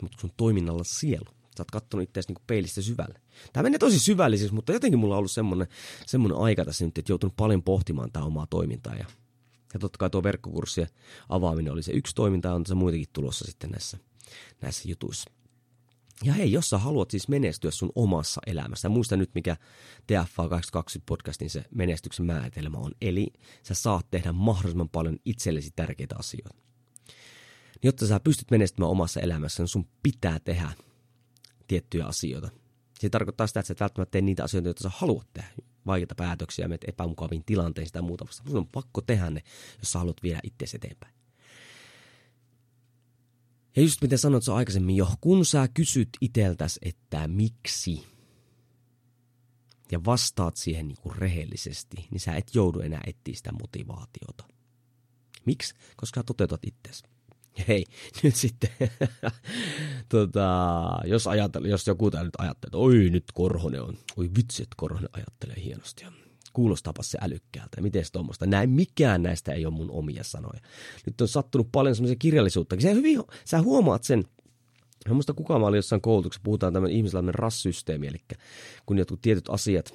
Mutta 0.02 0.18
sun 0.22 0.32
toiminnalla 0.38 0.84
sielu. 0.84 1.26
Sä 1.26 1.62
oot 1.62 1.72
kattonut 1.72 2.04
itseäsi 2.04 2.34
niin 2.34 2.44
peilistä 2.48 2.82
syvälle. 2.82 3.22
Tämä 3.54 3.64
menee 3.64 3.80
tosi 3.80 4.00
syvälliseksi, 4.00 4.54
mutta 4.54 4.74
jotenkin 4.74 5.00
mulla 5.00 5.16
on 5.16 5.20
ollut 5.20 5.32
semmoinen, 5.32 5.68
semmoinen 6.06 6.38
aika 6.38 6.66
tässä 6.66 6.86
nyt, 6.86 6.98
että 6.98 7.12
joutunut 7.12 7.36
paljon 7.36 7.64
pohtimaan 7.64 8.12
tämä 8.12 8.26
omaa 8.26 8.48
toimintaa. 8.48 8.96
Ja, 8.96 9.06
ja 9.74 9.80
totta 9.80 9.98
kai 9.98 10.10
tuo 10.10 10.24
verkkokurssien 10.24 10.88
avaaminen 11.30 11.74
oli 11.74 11.84
se 11.84 11.92
yksi 11.92 12.16
toiminta, 12.16 12.54
on 12.54 12.66
se 12.66 12.76
muitakin 12.76 13.08
tulossa 13.14 13.46
sitten 13.46 13.70
näissä, 13.70 13.98
näissä 14.62 14.90
jutuissa. 14.90 15.32
Ja 16.24 16.34
hei, 16.34 16.52
jos 16.52 16.70
sä 16.70 16.78
haluat 16.78 17.12
siis 17.12 17.28
menestyä 17.28 17.72
sun 17.72 17.92
omassa 17.96 18.42
elämässä, 18.48 18.90
muista 18.90 19.18
nyt 19.18 19.32
mikä 19.36 19.58
TFA 20.08 20.50
22 20.50 21.04
podcastin 21.06 21.50
se 21.50 21.66
menestyksen 21.76 22.26
määritelmä 22.26 22.78
on, 22.78 22.92
eli 23.02 23.28
sä 23.64 23.74
saat 23.74 24.12
tehdä 24.12 24.32
mahdollisimman 24.32 24.90
paljon 24.90 25.18
itsellesi 25.26 25.72
tärkeitä 25.76 26.16
asioita. 26.20 26.56
Niin 27.06 27.88
jotta 27.88 28.08
sä 28.08 28.20
pystyt 28.20 28.52
menestymään 28.52 28.92
omassa 28.92 29.20
elämässä, 29.20 29.64
niin 29.64 29.68
sun 29.68 29.88
pitää 30.04 30.40
tehdä 30.40 30.70
tiettyjä 31.68 32.06
asioita. 32.06 32.50
Se 33.00 33.10
tarkoittaa 33.10 33.48
sitä, 33.48 33.60
että 33.60 33.68
sä 33.68 33.72
et 33.72 33.80
välttämättä 33.80 34.12
tee 34.12 34.22
niitä 34.22 34.44
asioita, 34.44 34.68
joita 34.68 34.84
sä 34.84 34.92
haluat 34.94 35.28
tehdä. 35.34 35.50
Vaikeita 35.86 36.16
päätöksiä, 36.16 36.68
menet 36.68 36.86
epämukaviin 36.88 37.44
tilanteisiin 37.46 37.94
tai 37.94 38.02
muuta 38.02 38.26
vasta. 38.26 38.44
Sun 38.50 38.58
on 38.58 38.68
pakko 38.68 39.02
tehdä 39.02 39.30
ne, 39.30 39.44
jos 39.80 39.92
sä 39.92 40.00
haluat 40.00 40.24
viedä 40.24 40.40
itseäsi 40.44 40.76
eteenpäin. 40.76 41.14
Ja 43.76 43.82
just 43.82 44.02
miten 44.02 44.18
sanoit 44.18 44.44
sä 44.44 44.56
aikaisemmin 44.56 44.96
jo, 44.96 45.08
kun 45.22 45.46
sä 45.46 45.68
kysyt 45.74 46.10
iteltäs, 46.22 46.80
että 46.82 47.28
miksi, 47.28 48.04
ja 49.92 50.06
vastaat 50.06 50.58
siihen 50.58 50.88
niin 50.88 50.98
kuin 51.02 51.16
rehellisesti, 51.16 52.08
niin 52.12 52.20
sä 52.20 52.36
et 52.36 52.56
joudu 52.56 52.80
enää 52.80 53.02
etsiä 53.08 53.36
sitä 53.36 53.52
motivaatiota. 53.62 54.44
Miksi? 55.46 55.74
Koska 55.96 56.20
sä 56.20 56.24
toteutat 56.24 56.62
itsesi. 56.66 57.04
Hei, 57.68 57.86
nyt 58.24 58.36
sitten, 58.36 58.70
tota, 60.10 60.50
jos, 61.06 61.28
ajattele, 61.28 61.68
jos 61.68 61.88
joku 61.88 62.12
täällä 62.12 62.28
nyt 62.28 62.36
ajattelee, 62.38 62.70
että 62.70 62.78
oi 62.78 63.10
nyt 63.10 63.24
Korhonen 63.34 63.82
on, 63.82 63.98
oi 64.18 64.30
vitsi, 64.38 64.64
että 64.64 64.76
Korhonen 64.78 65.10
ajattelee 65.14 65.64
hienosti. 65.64 66.06
Ja 66.56 66.58
kuulostaapa 66.58 67.04
se 67.04 67.18
älykkäältä 67.22 67.82
miten 67.82 68.04
tuommoista. 68.12 68.46
Näin 68.46 68.70
mikään 68.70 69.24
näistä 69.24 69.54
ei 69.54 69.66
ole 69.66 69.74
mun 69.74 69.92
omia 69.92 70.24
sanoja. 70.24 70.60
Nyt 71.06 71.22
on 71.22 71.28
sattunut 71.28 71.72
paljon 71.72 71.96
semmoisia 71.96 72.16
kirjallisuutta. 72.20 72.76
Se 72.80 72.94
hyvin, 72.94 73.24
sä 73.46 73.62
huomaat 73.62 74.04
sen, 74.04 74.24
Mä 75.10 75.14
muista 75.14 75.34
kukaan 75.34 75.62
mä 75.62 75.68
olin 75.68 75.78
jossain 75.78 76.02
koulutuksessa, 76.02 76.44
puhutaan 76.44 76.74
tämmöinen 76.74 76.98
ihmisellä 76.98 77.32
rassysteemi, 77.32 78.08
eli 78.08 78.18
kun 78.86 78.98
jotkut 78.98 79.22
tietyt 79.22 79.50
asiat 79.50 79.94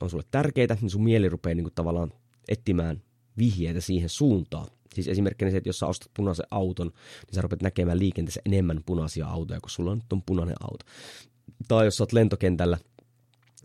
on 0.00 0.10
sulle 0.10 0.24
tärkeitä, 0.30 0.76
niin 0.80 0.90
sun 0.90 1.04
mieli 1.04 1.28
rupeaa 1.28 1.54
niin 1.54 1.68
tavallaan 1.74 2.12
etsimään 2.48 3.02
vihjeitä 3.38 3.80
siihen 3.80 4.08
suuntaan. 4.08 4.66
Siis 4.94 5.08
esimerkkinä 5.08 5.50
se, 5.50 5.56
että 5.56 5.68
jos 5.68 5.78
sä 5.78 5.86
ostat 5.86 6.10
punaisen 6.16 6.46
auton, 6.50 6.86
niin 6.86 7.34
sä 7.34 7.40
rupeat 7.40 7.62
näkemään 7.62 7.98
liikenteessä 7.98 8.40
enemmän 8.46 8.80
punaisia 8.86 9.26
autoja, 9.26 9.60
kun 9.60 9.70
sulla 9.70 9.94
nyt 9.94 10.12
on 10.12 10.22
punainen 10.22 10.56
auto. 10.60 10.84
Tai 11.68 11.84
jos 11.84 11.96
sä 11.96 12.02
oot 12.02 12.12
lentokentällä, 12.12 12.78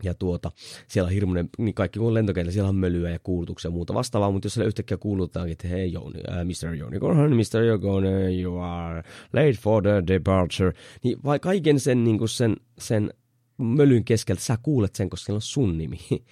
ja 0.04 0.14
tuota, 0.14 0.52
siellä 0.88 1.08
on 1.08 1.14
hirmuinen, 1.14 1.50
niin 1.58 1.74
kaikki 1.74 2.00
kun 2.00 2.14
lentokentällä, 2.14 2.54
siellä 2.54 2.70
on 2.70 2.76
mölyä 2.76 3.10
ja 3.10 3.20
kuulutuksia 3.20 3.70
ja 3.70 3.74
muuta 3.74 3.94
vastaavaa, 3.94 4.32
mutta 4.32 4.46
jos 4.46 4.54
siellä 4.54 4.68
yhtäkkiä 4.68 4.98
kuulutaan, 4.98 5.50
että 5.50 5.68
hei 5.68 5.94
Jouni, 5.94 6.20
uh, 6.20 6.68
Mr. 6.68 6.74
Jouni 6.74 7.00
Korhonen, 7.00 7.36
Mr. 7.36 7.64
Jogone, 7.64 8.42
you 8.42 8.58
are 8.58 9.04
late 9.34 9.58
for 9.62 9.84
the 9.84 10.04
departure, 10.08 10.74
niin 11.04 11.18
vai 11.24 11.40
kaiken 11.40 11.80
sen, 11.80 12.04
niin 12.04 12.18
kuin 12.18 12.30
sen, 12.30 12.56
sen 12.80 13.14
mölyn 13.58 14.06
keskeltä 14.06 14.42
sä 14.42 14.58
kuulet 14.64 14.96
sen, 14.96 15.10
koska 15.10 15.26
siellä 15.26 15.38
on 15.38 15.42
sun 15.42 15.78
nimi. 15.78 16.00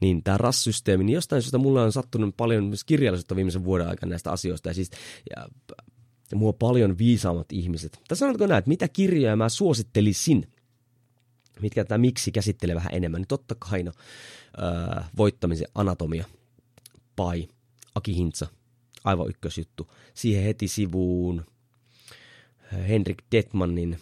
niin 0.00 0.22
tämä 0.22 0.38
RAS-systeemi, 0.38 1.04
niin 1.04 1.14
jostain 1.14 1.42
syystä 1.42 1.58
mulla 1.58 1.82
on 1.82 1.92
sattunut 1.92 2.36
paljon 2.36 2.64
myös 2.64 2.84
kirjallisuutta 2.84 3.36
viimeisen 3.36 3.64
vuoden 3.64 3.88
aikana 3.88 4.10
näistä 4.10 4.30
asioista, 4.30 4.68
ja 4.68 4.74
siis 4.74 4.90
ja, 5.36 5.48
ja 6.30 6.36
mua 6.36 6.52
paljon 6.52 6.98
viisaammat 6.98 7.52
ihmiset. 7.52 8.00
Tai 8.08 8.16
sanotko 8.16 8.46
näin, 8.46 8.58
että 8.58 8.68
mitä 8.68 8.88
kirjaa 8.88 9.36
mä 9.36 9.48
suosittelisin– 9.48 10.46
mitkä 11.60 11.84
tämä 11.84 11.98
miksi 11.98 12.32
käsittelee 12.32 12.74
vähän 12.76 12.94
enemmän, 12.94 13.20
niin 13.20 13.28
totta 13.28 13.54
kai 13.58 13.82
no, 13.82 13.92
öö, 14.58 15.02
voittamisen 15.16 15.68
anatomia, 15.74 16.24
pai, 17.16 17.48
Aki 17.94 18.16
Hintsa, 18.16 18.46
aivan 19.04 19.28
ykkösjuttu. 19.28 19.92
Siihen 20.14 20.44
heti 20.44 20.68
sivuun 20.68 21.46
Henrik 22.88 23.22
Detmanin, 23.32 23.98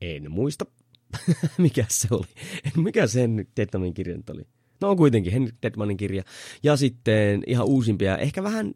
en 0.00 0.30
muista, 0.30 0.66
mikä 1.58 1.84
se 1.88 2.08
oli, 2.10 2.26
mikä 2.76 3.06
sen 3.06 3.46
Detmanin 3.56 3.94
kirja 3.94 4.18
oli. 4.30 4.46
No 4.80 4.96
kuitenkin 4.96 5.32
Henrik 5.32 5.54
Detmanin 5.62 5.96
kirja. 5.96 6.22
Ja 6.62 6.76
sitten 6.76 7.42
ihan 7.46 7.66
uusimpia, 7.66 8.18
ehkä 8.18 8.42
vähän, 8.42 8.74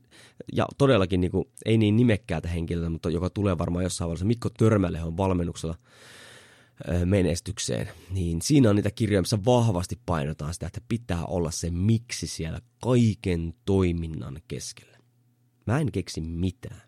ja 0.52 0.66
todellakin 0.78 1.20
niin 1.20 1.30
kuin, 1.30 1.44
ei 1.64 1.78
niin 1.78 1.96
nimekkäältä 1.96 2.48
henkilöltä, 2.48 2.90
mutta 2.90 3.10
joka 3.10 3.30
tulee 3.30 3.58
varmaan 3.58 3.84
jossain 3.84 4.06
vaiheessa. 4.06 4.26
Mikko 4.26 4.48
Törmäle 4.48 5.02
on 5.02 5.16
valmennuksella 5.16 5.74
menestykseen, 7.04 7.88
niin 8.10 8.42
siinä 8.42 8.70
on 8.70 8.76
niitä 8.76 8.90
kirjoja, 8.90 9.22
missä 9.22 9.44
vahvasti 9.44 10.00
painotaan 10.06 10.54
sitä, 10.54 10.66
että 10.66 10.80
pitää 10.88 11.24
olla 11.24 11.50
se 11.50 11.70
miksi 11.70 12.26
siellä 12.26 12.60
kaiken 12.82 13.54
toiminnan 13.64 14.40
keskellä. 14.48 14.98
Mä 15.66 15.78
en 15.78 15.92
keksi 15.92 16.20
mitään. 16.20 16.82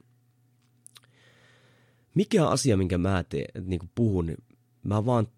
Mikä 2.14 2.48
asia, 2.48 2.76
minkä 2.76 2.98
mä 2.98 3.24
te, 3.24 3.44
niin 3.60 3.80
puhun, 3.94 4.26
niin 4.26 4.38
mä 4.82 5.06
vaan 5.06 5.28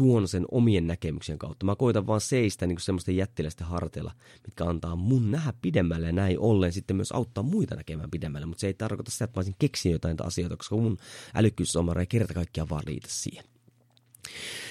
tuon 0.00 0.28
sen 0.28 0.44
omien 0.50 0.86
näkemyksien 0.86 1.38
kautta. 1.38 1.66
Mä 1.66 1.76
koitan 1.76 2.06
vaan 2.06 2.20
seistä 2.20 2.66
niin 2.66 2.80
semmoisten 2.80 3.16
jättiläisten 3.16 3.66
harteilla, 3.66 4.12
mitkä 4.46 4.64
antaa 4.64 4.96
mun 4.96 5.30
nähdä 5.30 5.52
pidemmälle 5.62 6.06
ja 6.06 6.12
näin 6.12 6.38
ollen 6.38 6.72
sitten 6.72 6.96
myös 6.96 7.12
auttaa 7.12 7.44
muita 7.44 7.76
näkemään 7.76 8.10
pidemmälle. 8.10 8.46
Mutta 8.46 8.60
se 8.60 8.66
ei 8.66 8.74
tarkoita 8.74 9.10
sitä, 9.10 9.24
että 9.24 9.38
mä 9.38 9.40
olisin 9.40 9.56
keksinyt 9.58 9.92
jotain 9.92 10.16
asioita, 10.22 10.56
koska 10.56 10.76
mun 10.76 10.98
älykkyysomara 11.34 12.00
ei 12.00 12.06
kerta 12.06 12.34
kaikkiaan 12.34 12.68
vaan 12.68 12.84
riitä 12.86 13.08
siihen. 13.10 13.44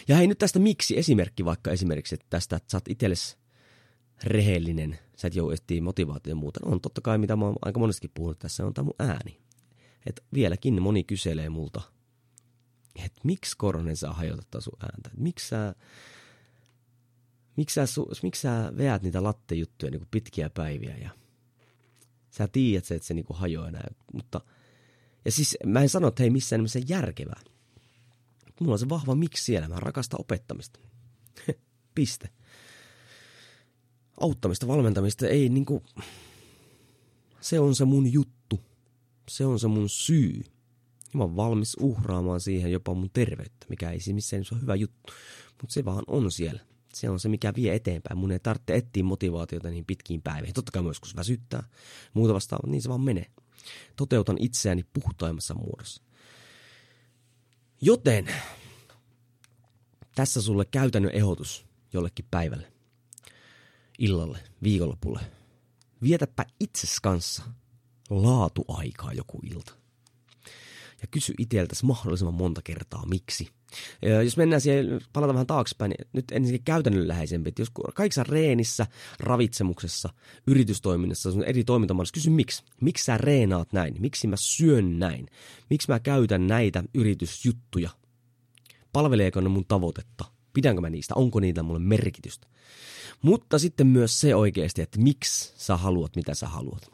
Ja 0.08 0.16
hei 0.16 0.28
nyt 0.28 0.38
tästä 0.38 0.60
miksi 0.60 0.98
esimerkki 0.98 1.46
vaikka 1.46 1.72
esimerkiksi, 1.72 2.16
että 2.16 2.28
tästä, 2.30 2.56
että 2.56 2.72
sä 2.72 2.78
oot 2.78 2.88
itsellesi 2.88 3.38
rehellinen, 4.24 5.00
sä 5.18 5.28
et 5.28 5.36
jou 5.36 5.52
etsiä 5.52 5.82
motivaatio 5.82 6.36
muuta. 6.36 6.60
No, 6.66 6.72
on 6.72 6.82
totta 6.82 7.02
kai, 7.02 7.18
mitä 7.18 7.36
mä 7.36 7.46
oon 7.46 7.56
aika 7.62 7.80
monestikin 7.80 8.12
puhunut 8.14 8.40
tässä, 8.40 8.66
on 8.66 8.74
tämä 8.74 8.86
mun 8.86 9.10
ääni. 9.10 9.40
Et 10.06 10.24
vieläkin 10.34 10.82
moni 10.82 11.04
kyselee 11.04 11.50
multa, 11.50 11.82
että 12.96 13.22
miksi 13.24 13.58
Koronen 13.58 13.98
saa 13.98 14.14
hajottaa 14.14 14.62
sun 14.62 14.78
ääntä? 14.82 15.10
Et 15.14 15.20
miksi 15.20 15.48
sä, 15.48 15.76
miksi 17.56 17.74
sä, 17.74 17.86
su, 17.86 18.10
miksi 18.24 18.42
sä 18.42 18.74
veät 18.78 19.02
niitä 19.02 19.24
lattejuttuja 19.24 19.92
niin 19.92 20.08
pitkiä 20.12 20.50
päiviä 20.50 20.98
ja 20.98 21.10
sä 22.30 22.48
tiedät 22.48 22.92
että 22.92 23.08
se 23.08 23.14
niin 23.14 23.26
hajoaa 23.30 23.72
näin. 23.72 23.96
Mutta, 24.14 24.42
ja 25.26 25.32
siis 25.32 25.58
mä 25.66 25.82
en 25.82 25.90
sano, 25.90 26.08
että 26.08 26.24
hei 26.24 26.30
missään 26.30 26.60
nimessä 26.60 26.80
järkevää. 26.88 27.42
Mulla 28.60 28.74
on 28.74 28.80
se 28.80 28.90
vahva 28.90 29.16
miksi 29.16 29.44
siellä. 29.44 29.68
Mä 29.68 29.80
rakastan 29.80 30.22
opettamista. 30.22 30.80
Piste. 31.96 32.30
Auttamista, 34.22 34.68
valmentamista 34.68 35.28
ei 35.28 35.50
niinku... 35.50 35.84
Se 37.42 37.60
on 37.60 37.76
se 37.76 37.86
mun 37.86 38.14
juttu. 38.14 38.60
Se 39.30 39.46
on 39.46 39.60
se 39.60 39.68
mun 39.68 39.90
syy. 39.90 40.44
Ja 41.14 41.18
mä 41.18 41.24
oon 41.24 41.36
valmis 41.36 41.78
uhraamaan 41.80 42.42
siihen 42.42 42.72
jopa 42.72 42.94
mun 42.94 43.10
terveyttä, 43.14 43.66
mikä 43.70 43.92
ei 43.92 44.00
siis 44.00 44.16
missään 44.16 44.44
on 44.52 44.62
hyvä 44.62 44.76
juttu. 44.76 45.14
Mutta 45.62 45.74
se 45.74 45.86
vaan 45.86 46.04
on 46.08 46.32
siellä. 46.32 46.62
Se 46.94 47.10
on 47.10 47.20
se, 47.20 47.30
mikä 47.30 47.54
vie 47.56 47.76
eteenpäin. 47.76 48.18
Mun 48.18 48.32
ei 48.32 48.40
tarvitse 48.40 48.76
etsiä 48.76 49.04
motivaatiota 49.04 49.70
niin 49.70 49.86
pitkiin 49.86 50.22
päiviin. 50.22 50.54
Totta 50.54 50.72
kai 50.72 50.84
myös, 50.84 51.00
kun 51.00 51.10
väsyttää, 51.16 51.64
muuta 52.14 52.34
vastaavaa, 52.34 52.72
niin 52.72 52.82
se 52.82 52.90
vaan 52.90 53.02
menee. 53.02 53.26
Toteutan 53.96 54.38
itseäni 54.40 54.86
puhtaimmassa 54.94 55.54
muodossa. 55.54 56.04
Joten 57.82 58.28
tässä 60.16 60.42
sulle 60.42 60.66
käytännön 60.66 61.12
ehdotus 61.12 61.66
jollekin 61.94 62.26
päivälle, 62.32 62.72
illalle, 64.00 64.40
viikonlopulle. 64.64 65.20
Vietäpä 66.02 66.46
itses 66.60 67.00
kanssa 67.00 67.44
laatuaikaa 68.10 69.14
joku 69.14 69.40
ilta. 69.44 69.79
Ja 71.02 71.08
kysy 71.12 71.34
itseltäsi 71.38 71.86
mahdollisimman 71.86 72.34
monta 72.34 72.62
kertaa, 72.64 73.06
miksi. 73.06 73.48
Ja 74.02 74.22
jos 74.22 74.38
mennään 74.38 74.62
siihen, 74.62 75.02
palataan 75.14 75.36
vähän 75.36 75.48
taaksepäin, 75.48 75.90
niin 75.90 76.08
nyt 76.14 76.26
ensinnäkin 76.32 76.66
käytännönläheisempi. 76.66 77.50
Että 77.50 77.62
jos 77.62 77.72
kaikissa 77.94 78.24
reenissä, 78.24 78.88
ravitsemuksessa, 79.20 80.10
yritystoiminnassa, 80.48 81.30
eri 81.46 81.64
toimintamallissa, 81.64 82.14
kysy 82.14 82.30
miksi. 82.30 82.64
Miksi 82.82 83.06
sä 83.06 83.18
reenaat 83.18 83.74
näin? 83.74 83.96
Miksi 84.00 84.28
mä 84.28 84.36
syön 84.36 85.00
näin? 85.00 85.28
Miksi 85.70 85.92
mä 85.92 86.00
käytän 86.00 86.48
näitä 86.48 86.84
yritysjuttuja? 86.94 87.90
Palveleeko 88.94 89.42
ne 89.42 89.50
mun 89.50 89.66
tavoitetta? 89.66 90.26
Pidänkö 90.54 90.82
mä 90.82 90.90
niistä? 90.90 91.14
Onko 91.16 91.40
niitä 91.40 91.64
mulle 91.64 91.80
merkitystä? 91.80 92.48
Mutta 93.22 93.60
sitten 93.60 93.88
myös 93.88 94.22
se 94.22 94.36
oikeasti, 94.36 94.82
että 94.82 95.02
miksi 95.02 95.54
sä 95.58 95.78
haluat, 95.78 96.16
mitä 96.16 96.34
sä 96.34 96.48
haluat. 96.48 96.92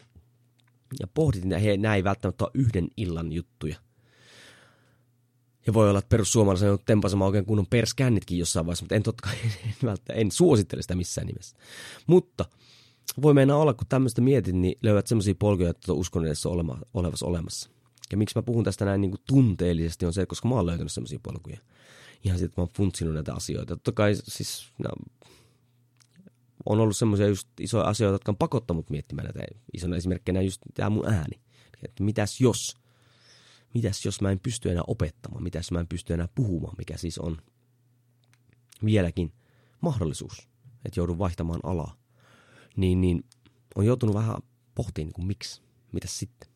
Ja 0.99 1.07
pohdit, 1.07 1.43
että 1.43 1.59
he, 1.59 1.77
nämä 1.77 1.95
ei 1.95 2.03
välttämättä 2.03 2.43
ole 2.43 2.51
yhden 2.53 2.87
illan 2.97 3.31
juttuja. 3.33 3.84
Ja 5.67 5.73
voi 5.73 5.89
olla, 5.89 5.99
että 5.99 6.09
perussuomalaisen 6.09 6.71
on 6.71 6.79
tempasemaan 6.85 7.27
oikein 7.27 7.45
kunnon 7.45 7.67
perskännitkin 7.67 8.37
jossain 8.37 8.65
vaiheessa, 8.65 8.83
mutta 8.83 8.95
en 8.95 9.03
totta 9.03 9.27
kai 9.27 9.35
en, 9.91 9.97
en 10.21 10.31
suosittele 10.31 10.81
sitä 10.81 10.95
missään 10.95 11.27
nimessä. 11.27 11.57
Mutta 12.07 12.45
voi 13.21 13.33
mennä 13.33 13.55
olla, 13.55 13.73
kun 13.73 13.87
tämmöistä 13.87 14.21
mietit, 14.21 14.55
niin 14.55 14.77
löydät 14.83 15.07
semmoisia 15.07 15.35
polkuja, 15.39 15.69
että 15.69 15.93
uskon 15.93 16.25
edessä 16.25 16.49
olema, 16.49 16.79
olevassa 16.93 17.25
olemassa. 17.25 17.69
Ja 18.11 18.17
miksi 18.17 18.37
mä 18.37 18.43
puhun 18.43 18.63
tästä 18.63 18.85
näin 18.85 19.01
niin 19.01 19.11
kuin 19.11 19.21
tunteellisesti 19.27 20.05
on 20.05 20.13
se, 20.13 20.25
koska 20.25 20.49
mä 20.49 20.55
oon 20.55 20.65
löytänyt 20.65 20.91
semmoisia 20.91 21.19
polkuja. 21.23 21.57
Ihan 22.23 22.37
sitten, 22.37 22.45
että 22.45 22.61
mä 22.61 22.63
oon 22.63 22.73
funtsinut 22.77 23.13
näitä 23.13 23.33
asioita. 23.33 23.75
Totta 23.75 23.91
kai 23.91 24.15
siis 24.23 24.71
no, 24.77 24.89
on 26.65 26.79
ollut 26.79 26.97
semmoisia 26.97 27.27
just 27.27 27.47
isoja 27.59 27.83
asioita, 27.83 28.15
jotka 28.15 28.31
on 28.31 28.37
pakottanut 28.37 28.89
miettimään 28.89 29.25
näitä. 29.25 29.53
Isona 29.73 29.95
esimerkkinä 29.95 30.41
just 30.41 30.61
tämä 30.73 30.89
mun 30.89 31.07
ääni. 31.07 31.39
Että 31.83 32.03
mitäs 32.03 32.41
jos? 32.41 32.77
Mitäs 33.75 34.05
jos 34.05 34.21
mä 34.21 34.31
en 34.31 34.39
pysty 34.39 34.71
enää 34.71 34.83
opettamaan? 34.87 35.43
Mitäs 35.43 35.71
mä 35.71 35.79
en 35.79 35.87
pysty 35.87 36.13
enää 36.13 36.27
puhumaan? 36.35 36.75
Mikä 36.77 36.97
siis 36.97 37.17
on 37.19 37.37
vieläkin 38.85 39.33
mahdollisuus, 39.81 40.49
että 40.85 40.99
joudun 40.99 41.17
vaihtamaan 41.17 41.59
alaa. 41.63 41.97
Niin, 42.77 43.01
niin 43.01 43.23
on 43.75 43.85
joutunut 43.85 44.15
vähän 44.15 44.35
pohtimaan, 44.75 45.07
niin 45.07 45.13
kuin 45.13 45.27
miksi, 45.27 45.61
mitä 45.91 46.07
sitten. 46.07 46.49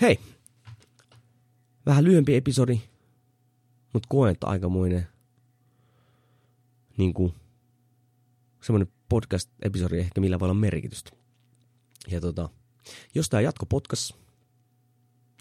Hei, 0.00 0.20
vähän 1.86 2.04
lyhyempi 2.04 2.34
episodi, 2.34 2.80
mutta 3.92 4.06
koen, 4.08 4.32
että 4.32 4.46
aikamoinen 4.46 5.06
niin 6.98 7.14
kuin, 7.14 7.34
semmoinen 8.62 8.92
podcast-episodi 9.08 9.98
ehkä 9.98 10.20
millä 10.20 10.40
voi 10.40 10.46
olla 10.46 10.54
merkitystä. 10.54 11.10
Ja 12.10 12.20
tota, 12.20 12.48
jos 13.14 13.28
tämä 13.28 13.40
jatko 13.40 13.66
podcast, 13.66 14.12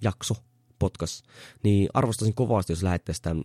jakso, 0.01 0.35
podcast, 0.81 1.25
niin 1.63 1.89
arvostaisin 1.93 2.35
kovasti, 2.35 2.73
jos 2.73 2.83
lähettäisiin 2.83 3.23
tämän 3.23 3.43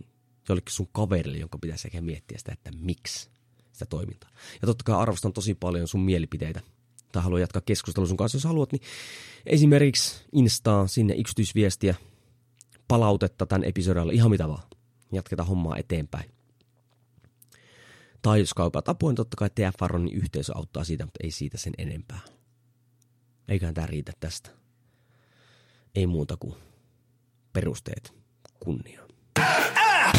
jollekin 0.49 0.73
sun 0.73 0.89
kaverille, 0.91 1.37
jonka 1.37 1.57
pitäisi 1.57 1.87
ehkä 1.87 2.01
miettiä 2.01 2.37
sitä, 2.37 2.51
että 2.53 2.71
miksi 2.79 3.29
sitä 3.71 3.85
toimintaa. 3.85 4.29
Ja 4.61 4.65
totta 4.65 4.83
kai 4.83 4.95
arvostan 4.95 5.33
tosi 5.33 5.53
paljon 5.53 5.87
sun 5.87 6.01
mielipiteitä 6.01 6.61
tai 7.11 7.23
haluan 7.23 7.41
jatkaa 7.41 7.61
keskustelua 7.61 8.07
sun 8.07 8.17
kanssa, 8.17 8.35
jos 8.35 8.43
haluat, 8.43 8.71
niin 8.71 8.81
esimerkiksi 9.45 10.25
Instaa 10.31 10.87
sinne 10.87 11.15
yksityisviestiä, 11.15 11.95
palautetta 12.87 13.45
tämän 13.45 13.63
episodilla, 13.63 14.11
ihan 14.11 14.31
mitä 14.31 14.47
vaan. 14.47 14.63
Jatketaan 15.11 15.49
hommaa 15.49 15.77
eteenpäin. 15.77 16.31
Tai 18.21 18.39
jos 18.39 18.53
kaupaat 18.53 18.89
apua, 18.89 19.09
niin 19.09 19.15
totta 19.15 19.37
kai 19.37 19.49
TFRonin 19.49 20.15
yhteisö 20.15 20.53
auttaa 20.55 20.83
siitä, 20.83 21.05
mutta 21.05 21.19
ei 21.23 21.31
siitä 21.31 21.57
sen 21.57 21.73
enempää. 21.77 22.19
Eiköhän 23.47 23.73
tämä 23.73 23.87
riitä 23.87 24.11
tästä. 24.19 24.49
Ei 25.95 26.07
muuta 26.07 26.37
kuin 26.37 26.55
perusteet 27.57 28.13
kunniaan. 28.59 29.09
Ah! 29.39 30.13